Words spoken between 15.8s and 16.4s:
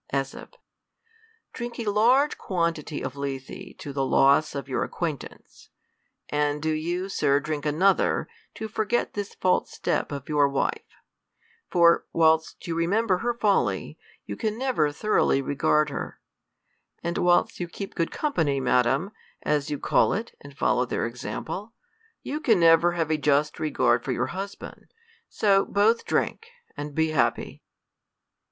her;